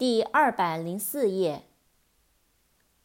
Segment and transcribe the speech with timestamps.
[0.00, 1.68] 第二百零四页。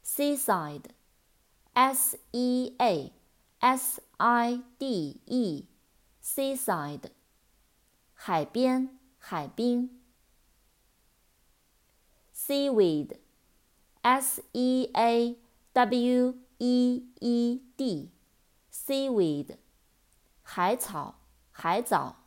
[0.03, 0.91] seaside,
[1.75, 3.13] s e a
[3.61, 5.67] s i d e,
[6.23, 7.11] seaside，
[8.15, 9.91] 海边、海滨。
[12.33, 13.19] seaweed,
[14.03, 15.37] s e a
[15.73, 19.57] w e e d，seaweed，
[20.43, 21.17] 海草、
[21.51, 22.27] 海藻。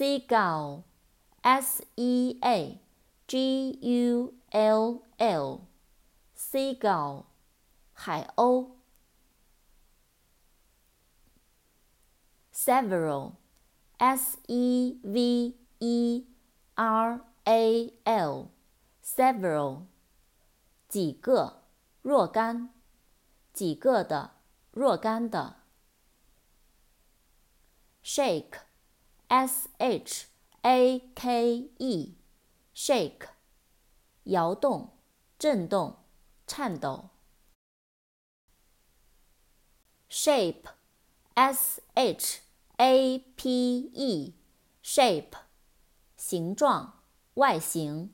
[0.00, 2.80] seagull，s e a
[3.26, 7.24] g u l l，seagull，
[7.92, 8.70] 海鸥。
[12.52, 16.24] several，s e v e
[16.74, 19.86] r a l，several。
[20.95, 21.65] 几个，
[22.03, 22.73] 若干，
[23.51, 24.37] 几个的，
[24.71, 25.57] 若干的。
[28.01, 30.27] shake，s h
[30.61, 33.27] a k e，shake，
[34.23, 34.97] 摇动，
[35.37, 36.05] 震动，
[36.47, 37.09] 颤抖。
[40.09, 42.39] shape，s h
[42.77, 45.33] a p e，shape，
[46.15, 48.13] 形状，外形。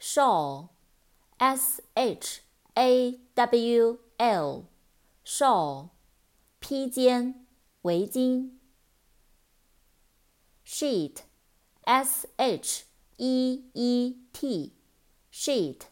[0.00, 0.77] shawl。
[1.38, 2.42] S H
[2.74, 5.90] A W L，shawl，
[6.58, 7.46] 披肩、
[7.82, 8.58] 围巾。
[10.66, 12.84] sheet，S H
[13.16, 15.82] E E T，sheet，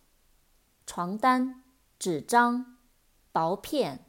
[0.84, 1.62] 床单、
[1.98, 2.76] 纸张、
[3.30, 4.04] 薄片。